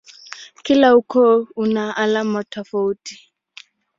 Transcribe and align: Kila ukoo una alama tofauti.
Kila 0.63 0.95
ukoo 0.99 1.35
una 1.63 1.83
alama 2.03 2.41
tofauti. 2.51 3.13